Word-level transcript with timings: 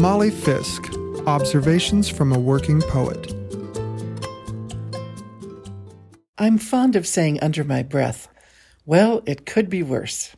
Molly 0.00 0.30
Fisk 0.30 0.90
Observations 1.26 2.08
from 2.08 2.32
a 2.32 2.38
Working 2.38 2.80
Poet. 2.80 3.34
I'm 6.38 6.56
fond 6.56 6.96
of 6.96 7.06
saying 7.06 7.38
under 7.42 7.64
my 7.64 7.82
breath, 7.82 8.26
well, 8.86 9.22
it 9.26 9.44
could 9.44 9.68
be 9.68 9.82
worse. 9.82 10.34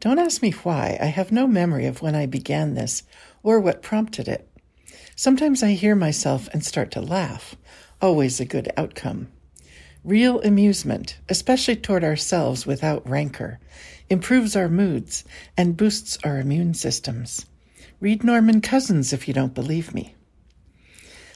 Don't 0.00 0.18
ask 0.18 0.40
me 0.40 0.52
why. 0.52 0.96
I 0.98 1.06
have 1.06 1.30
no 1.30 1.46
memory 1.46 1.84
of 1.84 2.00
when 2.00 2.14
I 2.14 2.24
began 2.24 2.72
this 2.72 3.02
or 3.42 3.60
what 3.60 3.82
prompted 3.82 4.28
it. 4.28 4.48
Sometimes 5.14 5.62
I 5.62 5.72
hear 5.72 5.94
myself 5.94 6.48
and 6.54 6.64
start 6.64 6.90
to 6.92 7.02
laugh, 7.02 7.56
always 8.00 8.40
a 8.40 8.46
good 8.46 8.72
outcome. 8.78 9.28
Real 10.04 10.40
amusement, 10.40 11.18
especially 11.28 11.76
toward 11.76 12.02
ourselves 12.02 12.64
without 12.64 13.06
rancor, 13.06 13.60
improves 14.08 14.56
our 14.56 14.70
moods 14.70 15.22
and 15.54 15.76
boosts 15.76 16.16
our 16.24 16.38
immune 16.38 16.72
systems. 16.72 17.44
Read 17.98 18.22
Norman 18.22 18.60
Cousins 18.60 19.12
if 19.12 19.26
you 19.26 19.34
don't 19.34 19.54
believe 19.54 19.94
me. 19.94 20.14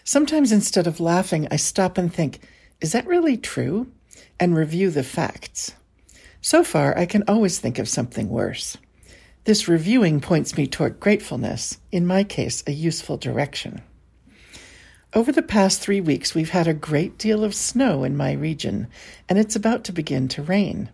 Sometimes 0.04 0.52
instead 0.52 0.86
of 0.86 1.00
laughing, 1.00 1.48
I 1.50 1.56
stop 1.56 1.98
and 1.98 2.12
think, 2.12 2.40
is 2.80 2.92
that 2.92 3.06
really 3.06 3.36
true? 3.36 3.90
And 4.38 4.54
review 4.54 4.90
the 4.90 5.02
facts. 5.02 5.72
So 6.40 6.62
far, 6.62 6.96
I 6.96 7.06
can 7.06 7.24
always 7.26 7.58
think 7.58 7.78
of 7.78 7.88
something 7.88 8.28
worse. 8.28 8.76
This 9.44 9.68
reviewing 9.68 10.20
points 10.20 10.56
me 10.56 10.66
toward 10.66 11.00
gratefulness, 11.00 11.78
in 11.90 12.06
my 12.06 12.24
case, 12.24 12.62
a 12.66 12.72
useful 12.72 13.16
direction. 13.16 13.82
Over 15.14 15.32
the 15.32 15.42
past 15.42 15.80
three 15.80 16.00
weeks, 16.00 16.34
we've 16.34 16.50
had 16.50 16.66
a 16.66 16.74
great 16.74 17.18
deal 17.18 17.44
of 17.44 17.54
snow 17.54 18.04
in 18.04 18.16
my 18.16 18.32
region, 18.32 18.88
and 19.28 19.38
it's 19.38 19.54
about 19.54 19.84
to 19.84 19.92
begin 19.92 20.28
to 20.28 20.42
rain. 20.42 20.90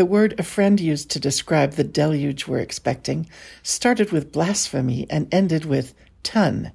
The 0.00 0.06
word 0.06 0.34
a 0.38 0.42
friend 0.42 0.80
used 0.80 1.10
to 1.10 1.20
describe 1.20 1.72
the 1.72 1.84
deluge 1.84 2.48
we're 2.48 2.60
expecting 2.60 3.28
started 3.62 4.12
with 4.12 4.32
blasphemy 4.32 5.06
and 5.10 5.28
ended 5.30 5.66
with 5.66 5.92
ton. 6.22 6.72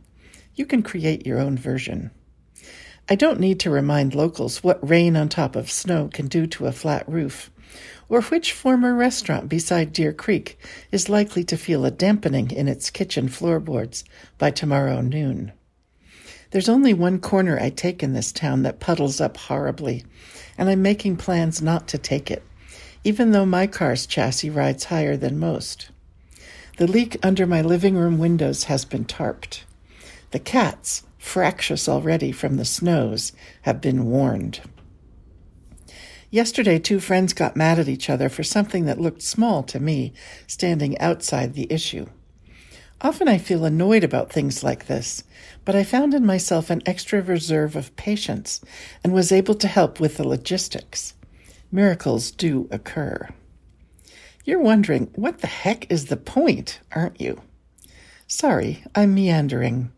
You 0.54 0.68
can 0.68 0.84
create 0.84 1.26
your 1.26 1.40
own 1.40 1.58
version. 1.58 2.12
I 3.10 3.16
don't 3.16 3.40
need 3.40 3.60
to 3.62 3.72
remind 3.72 4.14
locals 4.14 4.64
what 4.64 4.88
rain 4.88 5.18
on 5.18 5.28
top 5.28 5.56
of 5.56 5.72
snow 5.72 6.08
can 6.14 6.28
do 6.28 6.46
to 6.46 6.68
a 6.68 6.72
flat 6.72 7.10
roof, 7.10 7.50
or 8.10 8.22
which 8.22 8.54
former 8.54 8.94
restaurant 8.94 9.50
beside 9.50 9.92
Deer 9.92 10.14
Creek 10.14 10.60
is 10.92 11.10
likely 11.10 11.44
to 11.46 11.58
feel 11.58 11.84
a 11.84 11.90
dampening 11.90 12.52
in 12.52 12.68
its 12.68 12.92
kitchen 12.92 13.28
floorboards 13.28 14.04
by 14.38 14.52
tomorrow 14.52 15.02
noon. 15.02 15.52
There's 16.52 16.70
only 16.70 16.94
one 16.94 17.18
corner 17.18 17.60
I 17.60 17.72
take 17.72 18.04
in 18.04 18.14
this 18.14 18.32
town 18.32 18.62
that 18.62 18.80
puddles 18.80 19.20
up 19.20 19.36
horribly, 19.36 20.06
and 20.60 20.70
I'm 20.70 20.84
making 20.84 21.18
plans 21.18 21.60
not 21.60 21.88
to 21.88 21.98
take 21.98 22.30
it 22.30 22.44
even 23.06 23.32
though 23.32 23.46
my 23.46 23.68
car's 23.68 24.08
chassis 24.08 24.50
rides 24.50 24.86
higher 24.86 25.16
than 25.16 25.40
most. 25.40 25.90
The 26.78 26.88
leak 26.88 27.18
under 27.24 27.46
my 27.46 27.62
living 27.62 27.96
room 27.96 28.18
windows 28.18 28.64
has 28.64 28.84
been 28.84 29.06
tarped. 29.06 29.64
The 30.32 30.40
cats, 30.40 31.04
fractious 31.20 31.88
already 31.88 32.32
from 32.32 32.58
the 32.58 32.66
snows, 32.66 33.32
have 33.62 33.80
been 33.80 34.08
warned. 34.08 34.60
Yesterday, 36.32 36.80
two 36.80 37.00
friends 37.00 37.32
got 37.32 37.56
mad 37.56 37.78
at 37.78 37.88
each 37.88 38.10
other 38.10 38.28
for 38.28 38.44
something 38.44 38.86
that 38.86 39.00
looked 39.00 39.22
small 39.22 39.62
to 39.64 39.80
me, 39.80 40.12
standing 40.48 40.98
outside 40.98 41.54
the 41.54 41.72
issue. 41.72 42.08
Often 43.02 43.28
I 43.28 43.38
feel 43.38 43.66
annoyed 43.66 44.04
about 44.04 44.34
things 44.34 44.64
like 44.64 44.88
this, 44.88 45.24
but 45.64 45.76
I 45.76 45.84
found 45.84 46.16
in 46.16 46.26
myself 46.26 46.72
an 46.72 46.82
extra 46.88 47.22
reserve 47.22 47.76
of 47.76 47.96
patience 47.96 48.62
and 49.04 49.14
was 49.14 49.32
able 49.32 49.56
to 49.56 49.68
help 49.68 50.00
with 50.00 50.18
the 50.18 50.28
logistics 50.28 51.14
miracles 51.76 52.32
do 52.32 52.68
occur. 52.72 53.30
You're 54.46 54.62
wondering, 54.62 55.12
what 55.16 55.40
the 55.40 55.48
heck 55.48 55.92
is 55.92 56.06
the 56.06 56.18
point, 56.18 56.80
aren't 56.94 57.20
you? 57.20 57.42
Sorry, 58.28 58.84
I'm 58.96 59.14
meandering. 59.14 59.92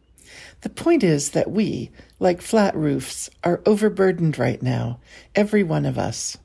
The 0.62 0.70
point 0.70 1.04
is 1.04 1.32
that 1.32 1.52
we, 1.52 1.92
like 2.20 2.42
flat 2.42 2.76
roofs, 2.76 3.30
are 3.44 3.62
overburdened 3.66 4.40
right 4.40 4.62
now, 4.62 5.00
every 5.36 5.64
one 5.64 5.86
of 5.86 5.98
us. 5.98 6.38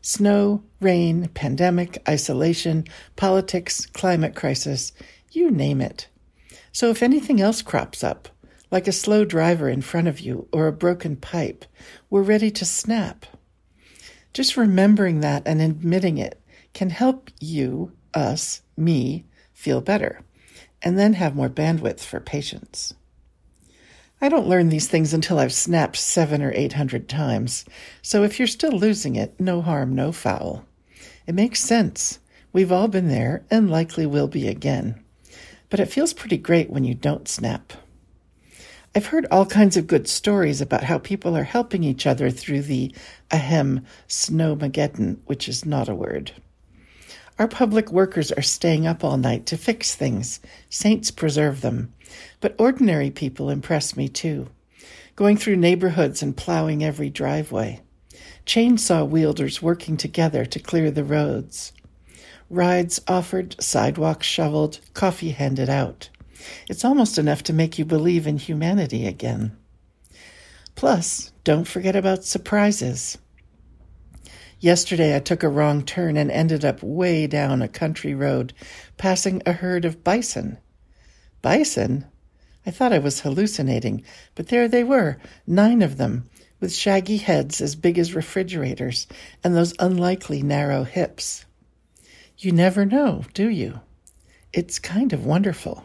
Snow, 0.00 0.62
rain, 0.80 1.28
pandemic, 1.34 2.02
isolation, 2.08 2.84
politics, 3.16 3.84
climate 3.86 4.34
crisis, 4.34 4.92
you 5.30 5.50
name 5.50 5.80
it. 5.80 6.08
So 6.72 6.88
if 6.88 7.02
anything 7.02 7.40
else 7.40 7.62
crops 7.62 8.02
up, 8.02 8.28
like 8.70 8.88
a 8.88 8.92
slow 8.92 9.24
driver 9.24 9.68
in 9.68 9.82
front 9.82 10.08
of 10.08 10.20
you 10.20 10.48
or 10.52 10.66
a 10.66 10.72
broken 10.72 11.16
pipe, 11.16 11.64
we're 12.08 12.22
ready 12.22 12.50
to 12.52 12.64
snap. 12.64 13.26
Just 14.32 14.56
remembering 14.56 15.20
that 15.20 15.42
and 15.46 15.60
admitting 15.60 16.18
it 16.18 16.40
can 16.72 16.90
help 16.90 17.30
you, 17.40 17.92
us, 18.14 18.62
me, 18.76 19.24
feel 19.52 19.80
better, 19.80 20.20
and 20.82 20.98
then 20.98 21.14
have 21.14 21.34
more 21.34 21.50
bandwidth 21.50 22.00
for 22.00 22.20
patience. 22.20 22.94
I 24.20 24.28
don't 24.28 24.48
learn 24.48 24.68
these 24.68 24.86
things 24.86 25.14
until 25.14 25.38
I've 25.38 25.52
snapped 25.52 25.96
seven 25.96 26.42
or 26.42 26.52
eight 26.54 26.74
hundred 26.74 27.08
times, 27.08 27.64
so 28.02 28.22
if 28.22 28.38
you're 28.38 28.46
still 28.46 28.72
losing 28.72 29.16
it, 29.16 29.38
no 29.40 29.62
harm, 29.62 29.94
no 29.94 30.12
foul. 30.12 30.64
It 31.26 31.34
makes 31.34 31.60
sense. 31.60 32.18
We've 32.52 32.72
all 32.72 32.88
been 32.88 33.08
there 33.08 33.44
and 33.50 33.70
likely 33.70 34.06
will 34.06 34.28
be 34.28 34.46
again. 34.46 35.02
But 35.70 35.80
it 35.80 35.86
feels 35.86 36.12
pretty 36.12 36.36
great 36.36 36.68
when 36.68 36.84
you 36.84 36.94
don't 36.94 37.28
snap. 37.28 37.72
I've 38.92 39.06
heard 39.06 39.26
all 39.30 39.46
kinds 39.46 39.76
of 39.76 39.86
good 39.86 40.08
stories 40.08 40.60
about 40.60 40.82
how 40.82 40.98
people 40.98 41.36
are 41.36 41.44
helping 41.44 41.84
each 41.84 42.08
other 42.08 42.28
through 42.28 42.62
the 42.62 42.92
ahem 43.30 43.86
snowmageddon, 44.08 45.18
which 45.26 45.48
is 45.48 45.64
not 45.64 45.88
a 45.88 45.94
word. 45.94 46.32
Our 47.38 47.46
public 47.46 47.92
workers 47.92 48.32
are 48.32 48.42
staying 48.42 48.88
up 48.88 49.04
all 49.04 49.16
night 49.16 49.46
to 49.46 49.56
fix 49.56 49.94
things. 49.94 50.40
Saints 50.68 51.12
preserve 51.12 51.60
them. 51.60 51.92
But 52.40 52.56
ordinary 52.58 53.12
people 53.12 53.48
impress 53.48 53.96
me 53.96 54.08
too, 54.08 54.48
going 55.14 55.36
through 55.36 55.56
neighborhoods 55.56 56.20
and 56.20 56.36
plowing 56.36 56.82
every 56.82 57.10
driveway. 57.10 57.82
Chainsaw 58.44 59.08
wielders 59.08 59.62
working 59.62 59.96
together 59.96 60.44
to 60.44 60.58
clear 60.58 60.90
the 60.90 61.04
roads. 61.04 61.72
Rides 62.50 63.00
offered, 63.06 63.54
sidewalks 63.62 64.26
shoveled, 64.26 64.80
coffee 64.94 65.30
handed 65.30 65.68
out. 65.68 66.08
It's 66.68 66.84
almost 66.84 67.18
enough 67.18 67.42
to 67.44 67.52
make 67.52 67.78
you 67.78 67.84
believe 67.84 68.26
in 68.26 68.38
humanity 68.38 69.06
again. 69.06 69.56
Plus, 70.74 71.32
don't 71.44 71.68
forget 71.68 71.96
about 71.96 72.24
surprises. 72.24 73.18
Yesterday, 74.60 75.16
I 75.16 75.20
took 75.20 75.42
a 75.42 75.48
wrong 75.48 75.82
turn 75.82 76.16
and 76.16 76.30
ended 76.30 76.64
up 76.64 76.82
way 76.82 77.26
down 77.26 77.62
a 77.62 77.68
country 77.68 78.14
road, 78.14 78.52
passing 78.98 79.42
a 79.46 79.52
herd 79.52 79.84
of 79.84 80.04
bison. 80.04 80.58
Bison? 81.42 82.06
I 82.66 82.70
thought 82.70 82.92
I 82.92 82.98
was 82.98 83.20
hallucinating, 83.20 84.04
but 84.34 84.48
there 84.48 84.68
they 84.68 84.84
were, 84.84 85.18
nine 85.46 85.80
of 85.80 85.96
them, 85.96 86.28
with 86.60 86.74
shaggy 86.74 87.16
heads 87.16 87.62
as 87.62 87.74
big 87.74 87.98
as 87.98 88.14
refrigerators 88.14 89.06
and 89.42 89.56
those 89.56 89.74
unlikely 89.78 90.42
narrow 90.42 90.84
hips. 90.84 91.46
You 92.36 92.52
never 92.52 92.84
know, 92.84 93.24
do 93.32 93.48
you? 93.48 93.80
It's 94.52 94.78
kind 94.78 95.12
of 95.12 95.24
wonderful. 95.24 95.84